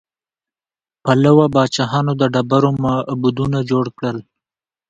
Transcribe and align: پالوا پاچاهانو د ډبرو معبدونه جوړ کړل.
پالوا 1.03 1.45
پاچاهانو 1.53 2.13
د 2.17 2.23
ډبرو 2.33 2.69
معبدونه 2.83 3.59
جوړ 3.69 3.85
کړل. 3.97 4.17